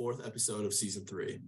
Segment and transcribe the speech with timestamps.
[0.00, 1.40] fourth episode of season three.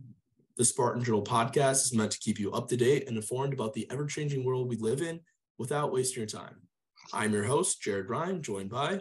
[0.58, 3.72] The Spartan Journal podcast is meant to keep you up to date and informed about
[3.72, 5.20] the ever changing world we live in
[5.56, 6.56] without wasting your time.
[7.14, 9.00] I'm your host, Jared Ryan, joined by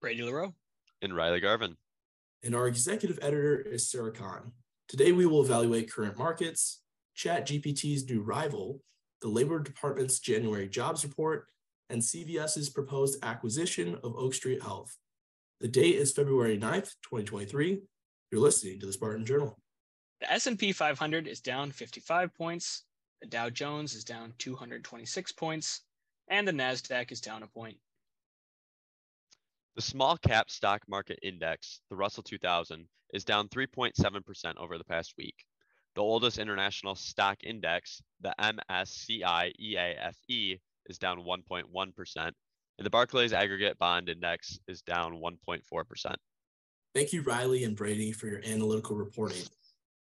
[0.00, 0.54] Brady LaRoe
[1.02, 1.76] and Riley Garvin.
[2.44, 4.52] And our executive editor is Sarah Kahn.
[4.86, 6.80] Today, we will evaluate current markets,
[7.18, 8.82] ChatGPT's new rival,
[9.20, 11.48] the Labor Department's January jobs report,
[11.90, 14.96] and CVS's proposed acquisition of Oak Street Health.
[15.58, 17.80] The date is February 9th, 2023.
[18.30, 19.56] You're listening to the Spartan Journal.
[20.20, 22.82] The S&P 500 is down 55 points,
[23.20, 25.82] the Dow Jones is down 226 points,
[26.28, 27.78] and the Nasdaq is down a point.
[29.76, 35.14] The small cap stock market index, the Russell 2000, is down 3.7% over the past
[35.16, 35.44] week.
[35.94, 42.34] The oldest international stock index, the MSCI EAFE, is down 1.1%, and
[42.78, 46.16] the Barclays Aggregate Bond Index is down 1.4%.
[46.96, 49.42] Thank you, Riley and Brady, for your analytical reporting.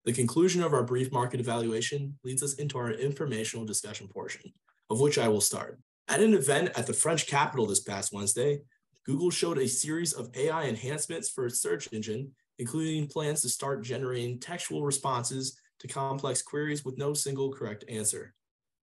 [0.03, 4.51] The conclusion of our brief market evaluation leads us into our informational discussion portion,
[4.89, 5.79] of which I will start.
[6.09, 8.59] At an event at the French capital this past Wednesday,
[9.05, 13.85] Google showed a series of AI enhancements for its search engine, including plans to start
[13.85, 18.33] generating textual responses to complex queries with no single correct answer,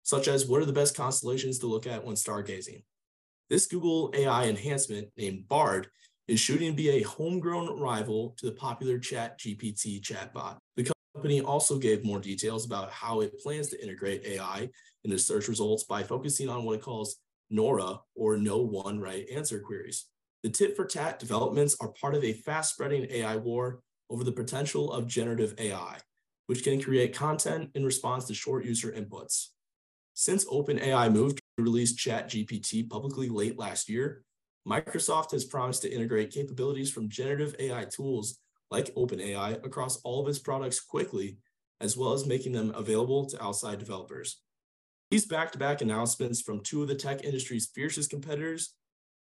[0.02, 2.84] such as what are the best constellations to look at when stargazing.
[3.50, 5.88] This Google AI enhancement named Bard
[6.28, 10.58] is shooting to be a homegrown rival to the popular Chat GPT chatbot.
[10.76, 14.68] The company also gave more details about how it plans to integrate AI
[15.04, 17.16] in into search results by focusing on what it calls
[17.50, 20.06] NORA or no one right answer queries.
[20.42, 24.32] The tit for tat developments are part of a fast spreading AI war over the
[24.32, 25.98] potential of generative AI,
[26.46, 29.48] which can create content in response to short user inputs.
[30.14, 34.24] Since OpenAI moved to release ChatGPT publicly late last year,
[34.66, 38.38] Microsoft has promised to integrate capabilities from generative AI tools
[38.70, 41.38] like OpenAI across all of its products quickly,
[41.80, 44.40] as well as making them available to outside developers.
[45.10, 48.74] These back to back announcements from two of the tech industry's fiercest competitors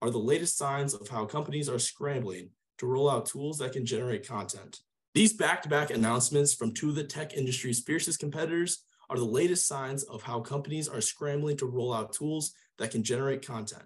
[0.03, 3.87] are the latest signs of how companies are scrambling to roll out tools that can
[3.87, 4.81] generate content.
[5.15, 9.25] These back to back announcements from two of the tech industry's fiercest competitors are the
[9.25, 13.83] latest signs of how companies are scrambling to roll out tools that can generate content.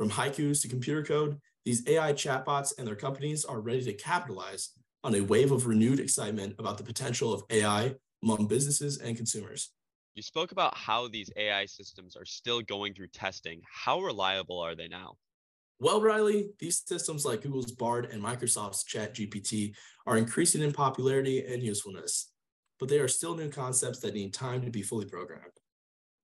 [0.00, 4.70] From haikus to computer code, these AI chatbots and their companies are ready to capitalize
[5.04, 9.72] on a wave of renewed excitement about the potential of AI among businesses and consumers.
[10.14, 13.60] You spoke about how these AI systems are still going through testing.
[13.70, 15.18] How reliable are they now?
[15.80, 19.74] Well, Riley, these systems like Google's Bard and Microsoft's ChatGPT
[20.06, 22.32] are increasing in popularity and usefulness,
[22.78, 25.52] but they are still new concepts that need time to be fully programmed.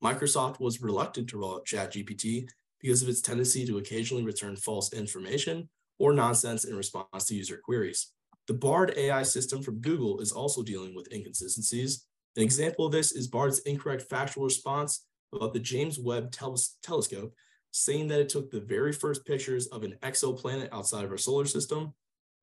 [0.03, 2.49] Microsoft was reluctant to roll out ChatGPT
[2.81, 7.61] because of its tendency to occasionally return false information or nonsense in response to user
[7.63, 8.13] queries.
[8.47, 12.07] The Bard AI system from Google is also dealing with inconsistencies.
[12.37, 17.35] An example of this is Bard's incorrect factual response about the James Webb tel- telescope,
[17.73, 21.47] saying that it took the very first pictures of an exoplanet outside of our solar
[21.47, 21.93] system.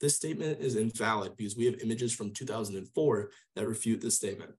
[0.02, 4.52] This statement is invalid because we have images from 2004 that refute this statement.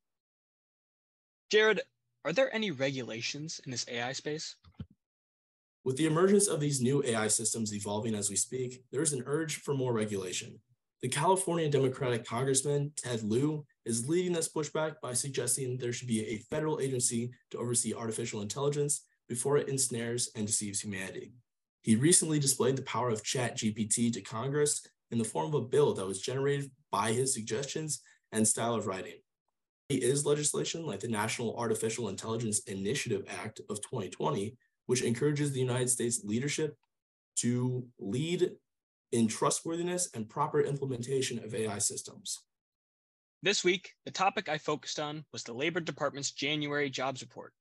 [1.51, 1.83] Jared,
[2.25, 4.57] are there any regulations in this AI space?
[5.85, 9.23] With the emergence of these new AI systems evolving as we speak, there is an
[9.27, 10.59] urge for more regulation.
[11.03, 16.27] The California Democratic Congressman Ted Lieu is leading this pushback by suggesting there should be
[16.27, 21.35] a federal agency to oversee artificial intelligence before it ensnares and deceives humanity.
[21.83, 25.93] He recently displayed the power of ChatGPT to Congress in the form of a bill
[25.93, 28.01] that was generated by his suggestions
[28.33, 29.21] and style of writing.
[29.91, 34.57] It is legislation like the National Artificial Intelligence Initiative Act of 2020
[34.87, 36.77] which encourages the United States leadership
[37.37, 38.53] to lead
[39.13, 42.43] in trustworthiness and proper implementation of AI systems.
[43.43, 47.53] This week, the topic I focused on was the Labor Department's January jobs report.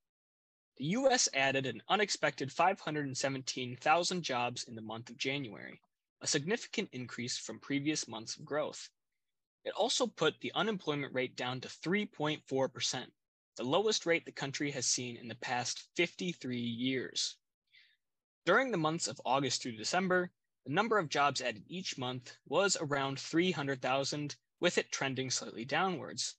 [0.77, 5.79] The US added an unexpected 517,000 jobs in the month of January,
[6.21, 8.89] a significant increase from previous months of growth.
[9.65, 13.05] It also put the unemployment rate down to 3.4%,
[13.55, 17.37] the lowest rate the country has seen in the past 53 years.
[18.45, 20.31] During the months of August through December,
[20.65, 26.35] the number of jobs added each month was around 300,000, with it trending slightly downwards.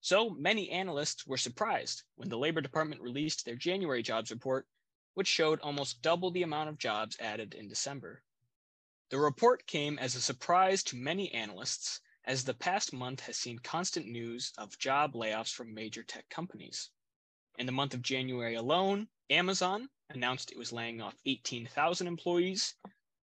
[0.00, 4.68] So many analysts were surprised when the Labor Department released their January jobs report,
[5.14, 8.22] which showed almost double the amount of jobs added in December.
[9.10, 13.58] The report came as a surprise to many analysts as the past month has seen
[13.60, 16.90] constant news of job layoffs from major tech companies.
[17.56, 22.74] In the month of January alone, Amazon announced it was laying off 18,000 employees.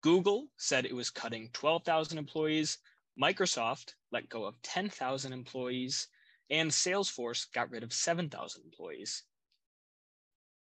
[0.02, 2.78] Google said it was cutting 12,000 employees.
[3.20, 6.06] Microsoft let go of 10,000 employees,
[6.48, 9.24] and Salesforce got rid of 7,000 employees.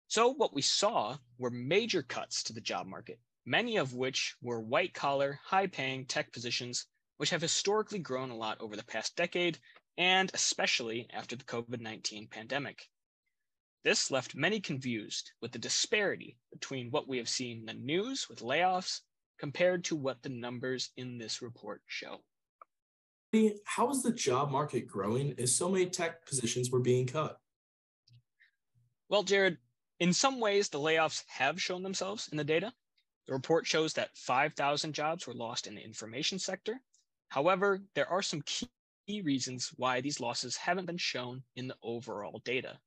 [0.08, 4.61] So, what we saw were major cuts to the job market, many of which were
[4.61, 6.87] white collar, high paying tech positions,
[7.17, 9.59] which have historically grown a lot over the past decade,
[9.99, 12.89] and especially after the COVID 19 pandemic.
[13.85, 18.29] This left many confused with the disparity between what we have seen in the news
[18.29, 19.01] with layoffs
[19.39, 22.21] compared to what the numbers in this report show.
[23.65, 27.39] How is the job market growing as so many tech positions were being cut?
[29.09, 29.59] Well, Jared,
[30.01, 32.73] in some ways, the layoffs have shown themselves in the data.
[33.27, 36.81] The report shows that 5,000 jobs were lost in the information sector.
[37.28, 38.70] However, there are some key
[39.08, 42.81] reasons why these losses haven't been shown in the overall data.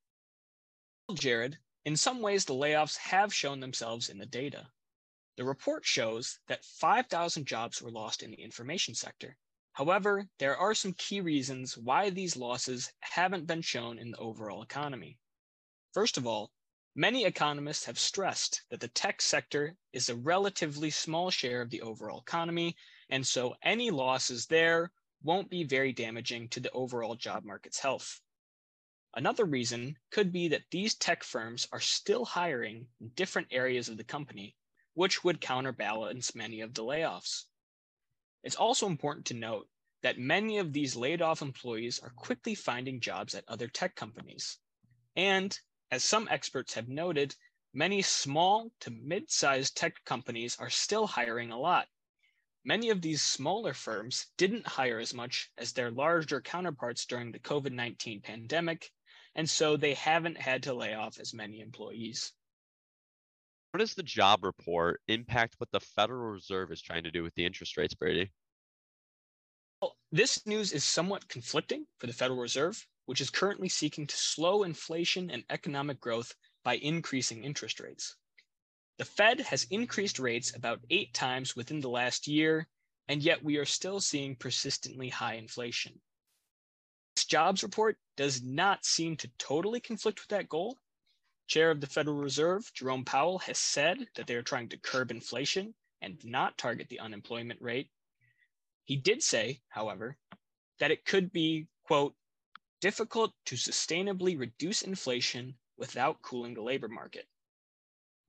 [1.14, 4.72] Jared, in some ways, the layoffs have shown themselves in the data.
[5.36, 9.36] The report shows that 5,000 jobs were lost in the information sector.
[9.72, 14.62] However, there are some key reasons why these losses haven't been shown in the overall
[14.62, 15.18] economy.
[15.92, 16.52] First of all,
[16.96, 21.82] Many economists have stressed that the tech sector is a relatively small share of the
[21.82, 22.76] overall economy,
[23.10, 24.92] and so any losses there
[25.22, 28.20] won't be very damaging to the overall job market's health.
[29.14, 33.96] Another reason could be that these tech firms are still hiring in different areas of
[33.96, 34.56] the company,
[34.94, 37.46] which would counterbalance many of the layoffs.
[38.42, 39.68] It's also important to note
[40.02, 44.58] that many of these laid off employees are quickly finding jobs at other tech companies.
[45.16, 45.58] And
[45.90, 47.34] as some experts have noted,
[47.74, 51.88] many small to mid sized tech companies are still hiring a lot.
[52.64, 57.38] Many of these smaller firms didn't hire as much as their larger counterparts during the
[57.38, 58.92] COVID 19 pandemic,
[59.34, 62.32] and so they haven't had to lay off as many employees.
[63.72, 67.34] How does the job report impact what the Federal Reserve is trying to do with
[67.34, 68.32] the interest rates, Brady?
[69.80, 74.16] Well, this news is somewhat conflicting for the Federal Reserve which is currently seeking to
[74.16, 78.14] slow inflation and economic growth by increasing interest rates.
[79.00, 82.68] The Fed has increased rates about eight times within the last year,
[83.08, 86.02] and yet we are still seeing persistently high inflation.
[87.16, 90.78] This jobs report does not seem to totally conflict with that goal.
[91.46, 95.10] Chair of the Federal Reserve, Jerome Powell, has said that they are trying to curb
[95.10, 97.90] inflation and not target the unemployment rate.
[98.84, 100.18] He did say, however,
[100.78, 102.14] that it could be, quote,
[102.82, 107.26] difficult to sustainably reduce inflation without cooling the labor market,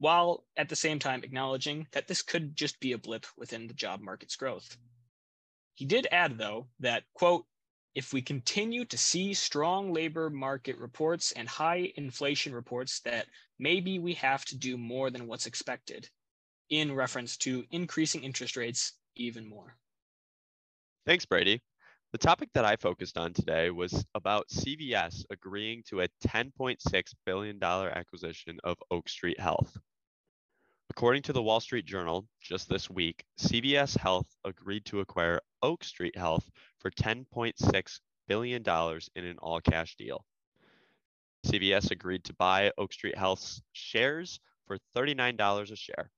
[0.01, 3.73] while at the same time acknowledging that this could just be a blip within the
[3.75, 4.75] job market's growth.
[5.75, 7.45] He did add, though, that, quote,
[7.93, 13.27] if we continue to see strong labor market reports and high inflation reports, that
[13.59, 16.09] maybe we have to do more than what's expected,
[16.71, 19.77] in reference to increasing interest rates even more.
[21.05, 21.61] Thanks, Brady.
[22.11, 27.63] The topic that I focused on today was about CVS agreeing to a $10.6 billion
[27.63, 29.77] acquisition of Oak Street Health.
[30.91, 35.85] According to the Wall Street Journal, just this week, CVS Health agreed to acquire Oak
[35.85, 38.61] Street Health for $10.6 billion
[39.15, 40.25] in an all cash deal.
[41.45, 46.11] CVS agreed to buy Oak Street Health's shares for $39 a share.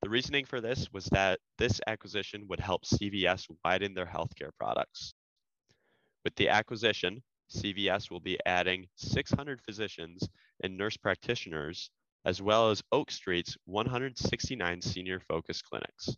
[0.00, 5.12] The reasoning for this was that this acquisition would help CVS widen their healthcare products.
[6.24, 7.22] With the acquisition,
[7.54, 10.26] CVS will be adding 600 physicians
[10.64, 11.90] and nurse practitioners,
[12.24, 16.16] as well as Oak Street's 169 senior focus clinics.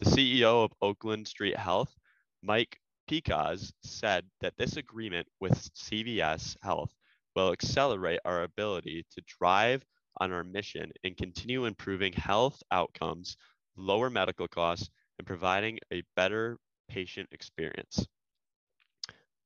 [0.00, 1.94] The CEO of Oakland Street Health,
[2.42, 6.92] Mike Pykosz, said that this agreement with CVS Health
[7.36, 9.84] will accelerate our ability to drive
[10.20, 13.36] on our mission and continue improving health outcomes,
[13.76, 18.06] lower medical costs, and providing a better patient experience.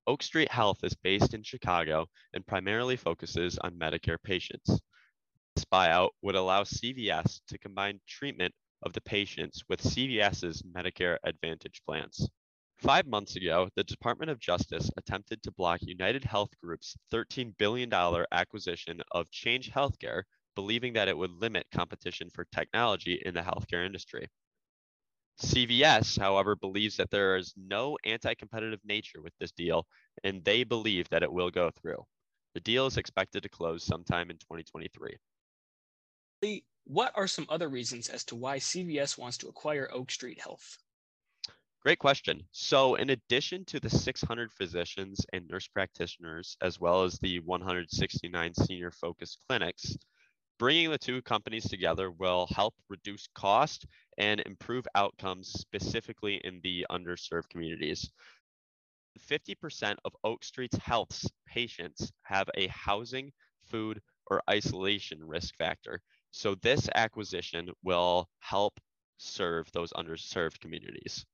[0.07, 4.81] Oak Street Health is based in Chicago and primarily focuses on Medicare patients.
[5.57, 11.81] This buyout would allow CVS to combine treatment of the patients with CVS's Medicare Advantage
[11.87, 12.29] plans.
[12.77, 17.91] Five months ago, the Department of Justice attempted to block United Health Group's $13 billion
[18.33, 20.25] acquisition of Change Healthcare
[20.57, 24.29] believing that it would limit competition for technology in the healthcare industry.
[25.41, 29.87] CVS, however, believes that there is no anti competitive nature with this deal,
[30.23, 32.05] and they believe that it will go through.
[32.53, 35.17] The deal is expected to close sometime in 2023.
[36.85, 40.79] What are some other reasons as to why CVS wants to acquire Oak Street Health?
[41.81, 42.43] Great question.
[42.53, 48.55] So, in addition to the 600 physicians and nurse practitioners, as well as the 169
[48.55, 49.97] senior focused clinics,
[50.59, 53.85] Bringing the two companies together will help reduce cost
[54.17, 58.11] and improve outcomes specifically in the underserved communities.
[59.19, 63.35] 50% of Oak Street's Health's patients have a housing,
[63.67, 66.01] food, or isolation risk factor.
[66.31, 68.79] So this acquisition will help
[69.19, 71.25] serve those underserved communities.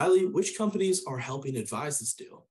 [0.00, 2.46] Riley, which companies are helping advise this deal?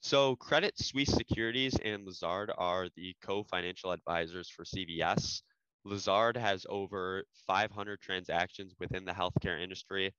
[0.00, 5.42] So Credit Suisse Securities and Lazard are the co-financial advisors for CVS.
[5.84, 10.12] Lazard has over 500 transactions within the healthcare industry.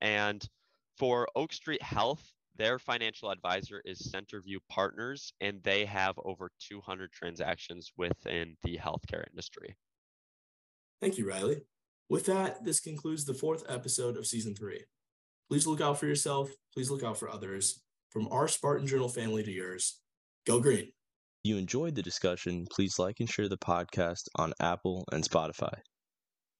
[0.00, 0.44] And
[0.96, 2.24] for Oak Street Health,
[2.58, 9.24] their financial advisor is Centerview Partners, and they have over 200 transactions within the healthcare
[9.30, 9.76] industry.
[11.00, 11.62] Thank you, Riley.
[12.10, 14.84] With that, this concludes the fourth episode of season three.
[15.48, 16.50] Please look out for yourself.
[16.74, 17.80] Please look out for others.
[18.10, 20.00] From our Spartan Journal family to yours,
[20.46, 20.86] go green.
[21.44, 25.72] If you enjoyed the discussion, please like and share the podcast on Apple and Spotify.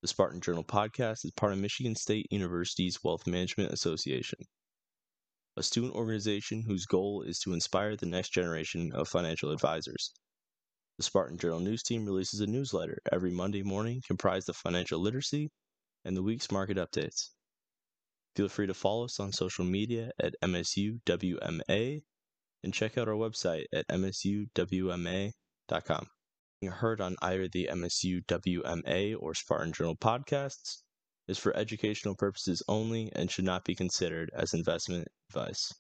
[0.02, 4.38] The Spartan Journal podcast is part of Michigan State University's Wealth Management Association,
[5.58, 10.12] a student organization whose goal is to inspire the next generation of financial advisors.
[10.98, 15.50] The Spartan Journal news team releases a newsletter every Monday morning comprised of financial literacy
[16.04, 17.30] and the week's market updates.
[18.36, 22.02] Feel free to follow us on social media at MSUWMA
[22.62, 25.32] and check out our website at MSUWMA.com.
[26.60, 30.82] Being heard on either the MSUWMA or Spartan Journal podcasts
[31.28, 35.72] is for educational purposes only and should not be considered as investment advice.